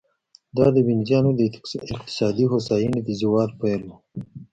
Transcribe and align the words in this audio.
دا 0.57 0.65
د 0.75 0.77
وینزیانو 0.87 1.31
د 1.35 1.41
اقتصادي 1.97 2.45
هوساینې 2.51 3.01
د 3.03 3.09
زوال 3.21 3.49
پیل 3.61 3.81
و. 3.87 3.91